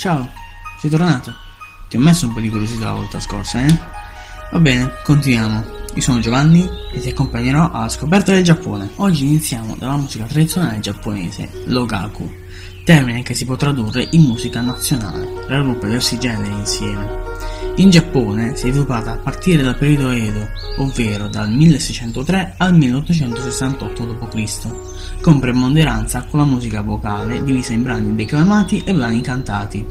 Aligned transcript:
Ciao, 0.00 0.26
sei 0.78 0.88
tornato? 0.88 1.30
Ti 1.86 1.98
ho 1.98 2.00
messo 2.00 2.26
un 2.26 2.32
po' 2.32 2.40
di 2.40 2.48
curiosità 2.48 2.86
la 2.86 2.92
volta 2.92 3.20
scorsa, 3.20 3.60
eh? 3.60 3.78
Va 4.50 4.58
bene, 4.58 4.94
continuiamo. 5.04 5.64
Io 5.92 6.00
sono 6.00 6.20
Giovanni 6.20 6.66
e 6.90 7.00
ti 7.00 7.10
accompagnerò 7.10 7.70
alla 7.70 7.90
scoperta 7.90 8.32
del 8.32 8.42
Giappone. 8.42 8.92
Oggi 8.96 9.26
iniziamo 9.26 9.76
dalla 9.78 9.96
musica 9.96 10.24
tradizionale 10.24 10.80
giapponese, 10.80 11.64
l'ogaku, 11.66 12.32
termine 12.82 13.22
che 13.22 13.34
si 13.34 13.44
può 13.44 13.56
tradurre 13.56 14.08
in 14.12 14.22
musica 14.22 14.62
nazionale, 14.62 15.44
raggruppa 15.46 15.84
diversi 15.84 16.18
generi 16.18 16.50
insieme. 16.50 17.29
In 17.80 17.88
Giappone 17.88 18.56
si 18.56 18.68
è 18.68 18.70
sviluppata 18.72 19.12
a 19.12 19.16
partire 19.16 19.62
dal 19.62 19.74
periodo 19.74 20.10
Edo, 20.10 20.46
ovvero 20.76 21.28
dal 21.28 21.50
1603 21.50 22.56
al 22.58 22.76
1868 22.76 24.04
d.C., 24.04 25.22
con 25.22 25.40
preponderanza 25.40 26.26
con 26.28 26.40
la 26.40 26.44
musica 26.44 26.82
vocale 26.82 27.42
divisa 27.42 27.72
in 27.72 27.82
brani 27.82 28.14
declamati 28.14 28.82
e 28.84 28.92
brani 28.92 29.22
cantati. 29.22 29.86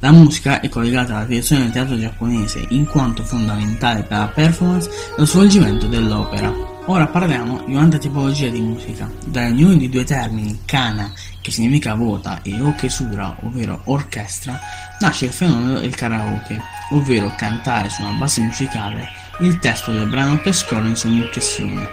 La 0.00 0.10
musica 0.10 0.58
è 0.58 0.68
collegata 0.68 1.14
alla 1.14 1.24
tradizione 1.24 1.62
del 1.62 1.70
teatro 1.72 1.96
giapponese 1.96 2.66
in 2.70 2.84
quanto 2.84 3.22
fondamentale 3.22 4.02
per 4.02 4.18
la 4.18 4.26
performance 4.34 4.90
e 4.90 5.14
lo 5.16 5.24
svolgimento 5.24 5.86
dell'opera. 5.86 6.73
Ora 6.86 7.06
parliamo 7.06 7.62
di 7.64 7.72
un'altra 7.72 7.98
tipologia 7.98 8.48
di 8.48 8.60
musica. 8.60 9.10
Da 9.24 9.46
ognuno 9.46 9.74
di 9.74 9.88
due 9.88 10.04
termini, 10.04 10.60
kana, 10.66 11.10
che 11.40 11.50
significa 11.50 11.94
vota, 11.94 12.42
e 12.42 12.60
okesura, 12.60 13.38
ovvero 13.40 13.80
orchestra, 13.84 14.60
nasce 15.00 15.24
il 15.24 15.32
fenomeno 15.32 15.80
del 15.80 15.94
karaoke, 15.94 16.60
ovvero 16.90 17.32
cantare 17.38 17.88
su 17.88 18.02
una 18.02 18.12
base 18.12 18.42
musicale 18.42 19.08
il 19.40 19.58
testo 19.60 19.92
del 19.92 20.08
brano 20.08 20.38
per 20.38 20.54
scorrere 20.54 20.88
in 20.88 20.96
successione. 20.96 21.88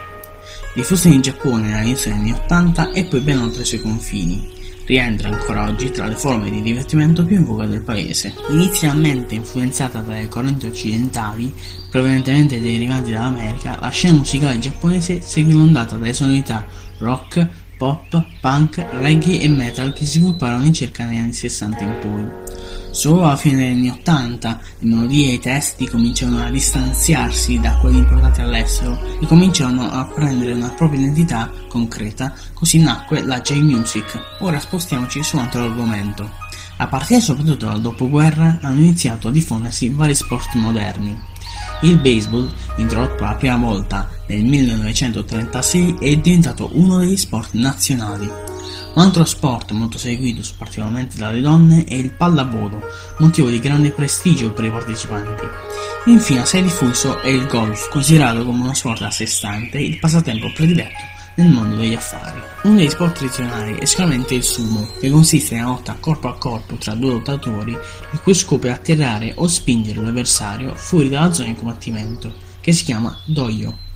Diffuso 0.75 1.07
in 1.07 1.21
Giappone 1.21 1.73
all'inizio 1.73 2.11
degli 2.11 2.19
anni 2.19 2.31
80 2.33 2.91
e 2.91 3.05
poi 3.05 3.21
ben 3.21 3.39
oltre 3.39 3.61
i 3.61 3.65
suoi 3.65 3.79
confini, 3.79 4.60
rientra 4.85 5.29
ancora 5.29 5.67
oggi 5.67 5.91
tra 5.91 6.07
le 6.07 6.15
forme 6.15 6.49
di 6.49 6.61
divertimento 6.61 7.25
più 7.25 7.37
in 7.37 7.45
voga 7.45 7.65
del 7.65 7.81
paese. 7.81 8.33
Inizialmente 8.49 9.35
influenzata 9.35 10.01
dalle 10.01 10.27
correnti 10.27 10.67
occidentali, 10.67 11.53
provenientemente 11.89 12.59
derivanti 12.59 13.11
dall'America, 13.11 13.77
la 13.79 13.89
scena 13.89 14.17
musicale 14.17 14.59
giapponese 14.59 15.21
segue 15.21 15.53
un'ondata 15.53 15.95
dalle 15.97 16.13
sonorità 16.13 16.65
rock, 16.99 17.47
pop, 17.77 18.23
punk, 18.39 18.85
reggae 18.91 19.41
e 19.41 19.49
metal 19.49 19.93
che 19.93 20.05
si 20.05 20.19
svilupparono 20.19 20.65
in 20.65 20.73
circa 20.73 21.05
negli 21.05 21.17
anni 21.17 21.33
60 21.33 21.83
in 21.83 21.95
poi. 21.99 22.60
Solo 23.01 23.23
alla 23.23 23.35
fine 23.35 23.55
degli 23.55 23.71
anni 23.71 23.89
Ottanta 23.89 24.59
le 24.77 24.87
melodie 24.87 25.31
e 25.31 25.33
i 25.33 25.39
testi 25.39 25.87
cominciarono 25.87 26.43
a 26.43 26.51
distanziarsi 26.51 27.59
da 27.59 27.75
quelli 27.77 27.97
importati 27.97 28.41
all'estero 28.41 28.95
e 29.19 29.25
cominciarono 29.25 29.89
a 29.89 30.05
prendere 30.05 30.53
una 30.53 30.69
propria 30.69 30.99
identità 30.99 31.51
concreta, 31.67 32.31
così 32.53 32.77
nacque 32.77 33.23
la 33.23 33.41
J-Music. 33.41 34.35
Ora 34.41 34.59
spostiamoci 34.59 35.23
su 35.23 35.37
un 35.37 35.41
altro 35.41 35.63
argomento. 35.63 36.29
A 36.77 36.85
partire 36.85 37.21
soprattutto 37.21 37.65
dal 37.65 37.81
dopoguerra 37.81 38.59
hanno 38.61 38.81
iniziato 38.81 39.29
a 39.29 39.31
diffondersi 39.31 39.89
vari 39.89 40.13
sport 40.13 40.53
moderni. 40.53 41.19
Il 41.81 41.97
baseball, 41.97 42.53
introdotto 42.77 43.23
la 43.23 43.33
prima 43.33 43.57
volta 43.57 44.07
nel 44.27 44.43
1936, 44.45 45.95
è 45.99 46.15
diventato 46.17 46.69
uno 46.73 46.99
degli 46.99 47.17
sport 47.17 47.53
nazionali. 47.53 48.50
Un 48.93 49.01
altro 49.03 49.23
sport 49.23 49.71
molto 49.71 49.97
seguito 49.97 50.41
particolarmente 50.57 51.17
dalle 51.17 51.39
donne 51.39 51.85
è 51.85 51.93
il 51.93 52.11
pallavolo, 52.11 52.81
motivo 53.19 53.49
di 53.49 53.59
grande 53.59 53.91
prestigio 53.91 54.51
per 54.51 54.65
i 54.65 54.69
partecipanti. 54.69 55.45
Infine, 56.05 56.41
assai 56.41 56.63
diffuso 56.63 57.21
è 57.21 57.29
il 57.29 57.47
golf, 57.47 57.87
considerato 57.89 58.43
come 58.43 58.63
uno 58.63 58.73
sport 58.73 59.03
a 59.03 59.09
sé 59.09 59.25
stante, 59.25 59.79
il 59.79 59.97
passatempo 59.97 60.51
prediletto 60.51 61.19
nel 61.35 61.47
mondo 61.47 61.77
degli 61.77 61.93
affari. 61.93 62.41
Uno 62.63 62.75
degli 62.75 62.89
sport 62.89 63.15
tradizionali 63.15 63.75
è 63.75 63.85
sicuramente 63.85 64.33
il 64.33 64.43
sumo, 64.43 64.85
che 64.99 65.09
consiste 65.09 65.55
nella 65.55 65.67
lotta 65.67 65.95
corpo 65.97 66.27
a 66.27 66.37
corpo 66.37 66.75
tra 66.75 66.93
due 66.93 67.11
lottatori, 67.11 67.71
il 67.71 68.21
cui 68.21 68.33
scopo 68.33 68.67
è 68.67 68.71
atterrare 68.71 69.31
o 69.37 69.47
spingere 69.47 70.01
l'avversario 70.01 70.75
fuori 70.75 71.07
dalla 71.07 71.31
zona 71.31 71.47
di 71.47 71.55
combattimento, 71.55 72.33
che 72.59 72.73
si 72.73 72.83
chiama 72.83 73.17
dojo. 73.25 73.89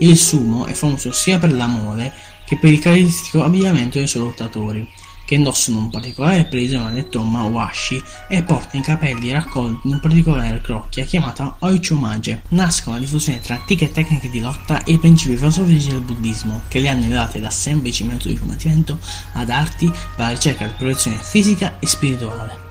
Il 0.00 0.16
sumo 0.18 0.66
è 0.66 0.72
famoso 0.72 1.10
sia 1.12 1.38
per 1.38 1.52
l'amore 1.52 2.12
che 2.46 2.56
per 2.56 2.72
il 2.72 2.78
caratteristico 2.78 3.42
abbigliamento 3.42 3.98
dei 3.98 4.06
suoi 4.06 4.22
lottatori, 4.22 4.88
che 5.26 5.34
indossano 5.34 5.78
un 5.78 5.90
particolare 5.90 6.44
pregione 6.44 6.94
detto 6.94 7.20
mawashi 7.20 8.00
e 8.28 8.42
portano 8.44 8.80
i 8.80 8.86
capelli 8.86 9.32
raccolti 9.32 9.88
in 9.88 9.94
un 9.94 10.00
particolare 10.00 10.60
crocchia 10.60 11.04
chiamata 11.04 11.56
oichomage. 11.58 12.42
Nascono 12.50 12.94
la 12.96 13.02
diffusione 13.02 13.40
tra 13.40 13.56
antiche 13.56 13.90
tecniche 13.90 14.30
di 14.30 14.40
lotta 14.40 14.84
e 14.84 14.98
principi 14.98 15.36
filosofici 15.36 15.88
del 15.88 16.00
buddismo, 16.00 16.62
che 16.68 16.78
le 16.78 16.88
hanno 16.88 17.04
elevate 17.04 17.40
da 17.40 17.50
semplici 17.50 18.04
metodi 18.04 18.34
di 18.34 18.40
combattimento 18.40 18.98
ad 19.32 19.50
arti 19.50 19.88
per 19.88 19.98
la 20.16 20.30
ricerca 20.30 20.66
di 20.66 20.72
progressione 20.76 21.18
fisica 21.20 21.78
e 21.80 21.86
spirituale. 21.86 22.65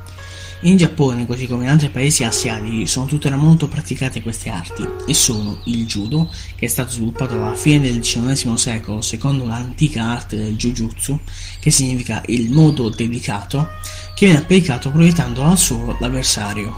In 0.66 0.78
Giappone, 0.78 1.28
così 1.28 1.46
come 1.46 1.66
in 1.66 1.70
altri 1.70 1.90
paesi 1.90 2.24
asiatici, 2.24 2.88
sono 2.88 3.06
tuttora 3.06 3.36
molto 3.36 3.68
praticate 3.68 4.24
queste 4.24 4.50
arti 4.50 4.84
e 5.06 5.14
sono 5.14 5.59
il 5.66 5.86
judo, 5.86 6.31
che 6.56 6.66
è 6.66 6.68
stato 6.68 6.90
sviluppato 6.90 7.36
alla 7.36 7.53
fine 7.53 7.81
del 7.81 8.00
XIX 8.00 8.56
secolo 8.56 9.02
secondo 9.02 9.46
l'antica 9.46 10.06
arte 10.06 10.38
del 10.38 10.56
jujutsu, 10.56 11.20
che 11.59 11.70
significa 11.70 12.24
il 12.30 12.50
modo 12.50 12.90
dedicato, 12.90 13.74
che 14.16 14.25
viene 14.25 14.42
applicato 14.42 14.90
proiettando 14.90 15.44
al 15.44 15.59
suolo 15.59 15.98
l'avversario. 16.00 16.75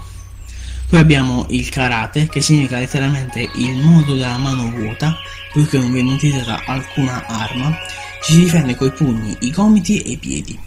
Poi 0.89 0.99
abbiamo 0.99 1.45
il 1.51 1.69
karate, 1.69 2.27
che 2.27 2.41
significa 2.41 2.79
letteralmente 2.79 3.49
il 3.55 3.77
modo 3.77 4.15
della 4.15 4.37
mano 4.37 4.69
vuota, 4.69 5.15
poiché 5.53 5.77
non 5.77 5.93
viene 5.93 6.11
utilizzata 6.11 6.61
alcuna 6.65 7.25
arma, 7.25 7.73
ci 8.21 8.33
si 8.33 8.39
difende 8.39 8.75
coi 8.75 8.91
pugni, 8.91 9.33
i 9.39 9.49
gomiti 9.49 10.01
e 10.01 10.11
i 10.11 10.17
piedi. 10.17 10.66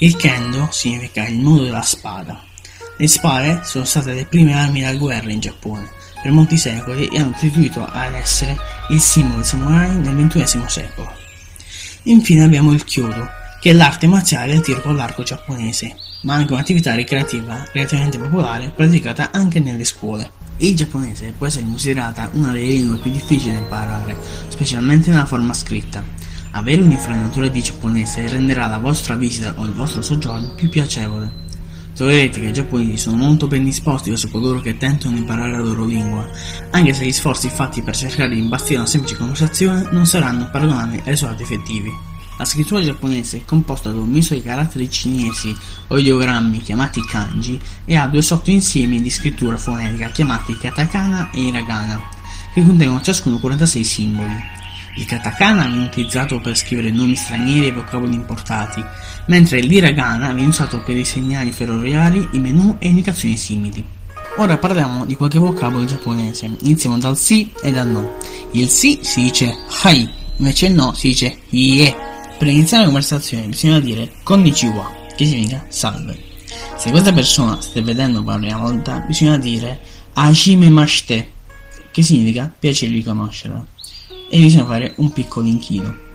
Il 0.00 0.14
kendo 0.14 0.68
significa 0.70 1.26
il 1.26 1.40
modo 1.40 1.64
della 1.64 1.82
spada. 1.82 2.40
Le 2.96 3.08
spade 3.08 3.62
sono 3.64 3.84
state 3.84 4.12
le 4.14 4.26
prime 4.26 4.54
armi 4.54 4.80
da 4.80 4.94
guerra 4.94 5.32
in 5.32 5.40
Giappone 5.40 5.90
per 6.22 6.30
molti 6.30 6.56
secoli 6.56 7.08
e 7.08 7.18
hanno 7.18 7.30
contribuito 7.30 7.84
ad 7.84 8.14
essere 8.14 8.56
il 8.90 9.00
simbolo 9.00 9.40
dei 9.40 9.44
samurai 9.44 9.96
nel 9.96 10.14
XXI 10.14 10.62
secolo. 10.68 11.12
Infine 12.04 12.44
abbiamo 12.44 12.72
il 12.72 12.84
Kyoto, 12.84 13.28
che 13.60 13.70
è 13.70 13.72
l'arte 13.72 14.06
marziale 14.06 14.52
del 14.52 14.60
tiro 14.60 14.80
con 14.82 14.94
l'arco 14.94 15.24
giapponese, 15.24 15.96
ma 16.22 16.34
anche 16.34 16.52
un'attività 16.52 16.94
ricreativa 16.94 17.64
relativamente 17.72 18.18
popolare 18.18 18.70
praticata 18.70 19.30
anche 19.32 19.58
nelle 19.58 19.84
scuole. 19.84 20.30
Il 20.58 20.76
giapponese 20.76 21.34
può 21.36 21.48
essere 21.48 21.64
considerata 21.64 22.30
una 22.34 22.52
delle 22.52 22.66
lingue 22.66 22.98
più 22.98 23.10
difficili 23.10 23.52
da 23.52 23.58
imparare, 23.58 24.16
specialmente 24.46 25.10
nella 25.10 25.26
forma 25.26 25.52
scritta. 25.54 26.04
Avere 26.52 26.82
un'infarinatura 26.82 27.48
di 27.48 27.62
giapponese 27.62 28.26
renderà 28.26 28.66
la 28.66 28.78
vostra 28.78 29.14
visita 29.14 29.52
o 29.56 29.64
il 29.64 29.72
vostro 29.72 30.00
soggiorno 30.02 30.54
più 30.54 30.68
piacevole. 30.68 31.46
Troverete 31.94 32.40
che 32.40 32.46
i 32.46 32.52
giapponesi 32.52 32.96
sono 32.96 33.16
molto 33.16 33.48
ben 33.48 33.64
disposti 33.64 34.10
verso 34.10 34.28
coloro 34.30 34.60
che 34.60 34.76
tentano 34.76 35.14
di 35.14 35.20
imparare 35.20 35.50
la 35.50 35.58
loro 35.58 35.84
lingua, 35.84 36.26
anche 36.70 36.94
se 36.94 37.04
gli 37.04 37.12
sforzi 37.12 37.48
fatti 37.48 37.82
per 37.82 37.96
cercare 37.96 38.30
di 38.30 38.38
imbastire 38.38 38.78
una 38.78 38.86
semplice 38.86 39.16
conversazione 39.16 39.88
non 39.90 40.06
saranno 40.06 40.48
paragonabili 40.50 41.02
ai 41.04 41.10
risultati 41.10 41.42
effettivi. 41.42 41.92
La 42.38 42.44
scrittura 42.44 42.80
giapponese 42.80 43.38
è 43.38 43.44
composta 43.44 43.90
da 43.90 43.98
un 43.98 44.08
misto 44.08 44.32
di 44.32 44.42
caratteri 44.42 44.88
cinesi 44.88 45.54
o 45.88 45.98
ideogrammi 45.98 46.62
chiamati 46.62 47.04
kanji 47.04 47.60
e 47.84 47.96
ha 47.96 48.06
due 48.06 48.22
sottoinsiemi 48.22 49.02
di 49.02 49.10
scrittura 49.10 49.56
fonetica 49.56 50.08
chiamati 50.10 50.56
katakana 50.56 51.30
e 51.32 51.40
hiragana, 51.40 52.00
che 52.54 52.64
contengono 52.64 53.02
ciascuno 53.02 53.38
46 53.40 53.84
simboli. 53.84 54.56
Il 54.98 55.04
katakana 55.04 55.66
viene 55.66 55.84
utilizzato 55.84 56.40
per 56.40 56.56
scrivere 56.56 56.90
nomi 56.90 57.14
stranieri 57.14 57.68
e 57.68 57.72
vocaboli 57.72 58.14
importati, 58.14 58.84
mentre 59.26 59.60
l'hiragana 59.60 60.32
viene 60.32 60.48
usato 60.48 60.82
per 60.82 60.96
i 60.96 61.04
segnali 61.04 61.52
ferroviari, 61.52 62.30
i 62.32 62.40
menu 62.40 62.74
e 62.80 62.88
indicazioni 62.88 63.36
simili. 63.36 63.84
Ora 64.38 64.58
parliamo 64.58 65.04
di 65.04 65.14
qualche 65.14 65.38
vocabolo 65.38 65.84
giapponese. 65.84 66.50
Iniziamo 66.62 66.98
dal 66.98 67.16
sì 67.16 67.52
e 67.62 67.70
dal 67.70 67.86
no. 67.86 68.16
Il 68.50 68.68
sì 68.68 68.98
si 69.02 69.22
dice 69.22 69.56
hai, 69.84 70.08
invece 70.38 70.66
il 70.66 70.74
no 70.74 70.92
si 70.94 71.08
dice 71.08 71.38
ie. 71.50 71.96
Per 72.36 72.48
iniziare 72.48 72.82
la 72.82 72.90
conversazione 72.90 73.46
bisogna 73.46 73.78
dire 73.78 74.14
konnichiwa, 74.24 74.92
che 75.16 75.26
significa 75.26 75.64
salve. 75.68 76.18
Se 76.76 76.90
questa 76.90 77.12
persona 77.12 77.60
state 77.60 77.82
vedendo 77.82 78.24
per 78.24 78.34
la 78.34 78.40
prima 78.40 78.58
volta, 78.58 78.98
bisogna 79.06 79.38
dire 79.38 79.78
hajimemashite, 80.14 81.30
che 81.92 82.02
significa 82.02 82.52
piacere 82.58 82.92
di 82.92 83.04
conoscerla 83.04 83.76
e 84.28 84.38
bisogna 84.38 84.66
fare 84.66 84.92
un 84.96 85.12
piccolo 85.12 85.46
inchino. 85.46 86.06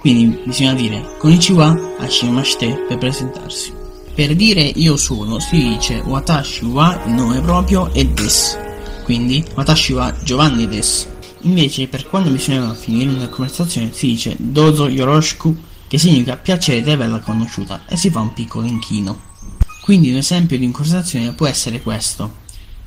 Quindi 0.00 0.38
bisogna 0.44 0.74
dire 0.74 1.16
Konnichiwa 1.18 1.96
Hashimashite 1.98 2.84
per 2.88 2.98
presentarsi. 2.98 3.72
Per 4.14 4.36
dire 4.36 4.60
io 4.60 4.96
sono 4.96 5.38
si 5.38 5.56
dice 5.56 6.02
Watashi 6.04 6.66
wa 6.66 7.00
il 7.06 7.12
nome 7.12 7.40
proprio 7.40 7.92
e 7.92 8.06
des. 8.06 8.58
Quindi 9.02 9.44
Watashi 9.54 9.92
wa 9.94 10.14
Giovanni 10.22 10.68
des. 10.68 11.08
Invece 11.40 11.88
per 11.88 12.06
quando 12.08 12.30
bisogna 12.30 12.74
finire 12.74 13.10
una 13.10 13.28
conversazione 13.28 13.92
si 13.92 14.08
dice 14.08 14.36
Dozo 14.38 14.88
Yoroshiku 14.88 15.56
che 15.88 15.98
significa 15.98 16.36
piacere 16.36 16.82
di 16.82 16.90
averla 16.90 17.20
conosciuta 17.20 17.82
e 17.86 17.96
si 17.96 18.10
fa 18.10 18.20
un 18.20 18.32
piccolo 18.32 18.66
inchino. 18.66 19.32
Quindi 19.80 20.10
un 20.10 20.16
esempio 20.16 20.58
di 20.58 20.70
conversazione 20.70 21.32
può 21.32 21.46
essere 21.46 21.80
questo. 21.80 22.42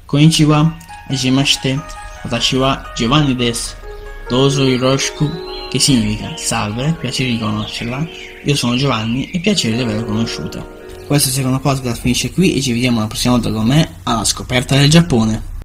Konnichiwa 0.05 0.77
Hashimashite 1.09 1.83
Watashi 2.23 2.55
wa 2.57 2.91
Giovanni 2.95 3.35
des. 3.35 3.75
Doso 4.29 4.65
Hiroshiku, 4.65 5.29
che 5.69 5.79
significa 5.79 6.35
salve, 6.35 6.97
piacere 6.99 7.29
di 7.29 7.39
conoscerla, 7.39 8.05
io 8.43 8.55
sono 8.55 8.75
Giovanni 8.75 9.31
e 9.31 9.39
piacere 9.39 9.77
di 9.77 9.83
averla 9.83 10.03
conosciuta. 10.03 10.67
Questo 11.05 11.29
secondo 11.29 11.59
podcast 11.59 12.01
finisce 12.01 12.31
qui 12.31 12.53
e 12.53 12.61
ci 12.61 12.73
vediamo 12.73 12.99
la 12.99 13.07
prossima 13.07 13.35
volta 13.35 13.51
con 13.51 13.65
me 13.65 13.99
alla 14.03 14.25
scoperta 14.25 14.75
del 14.75 14.89
Giappone. 14.89 15.56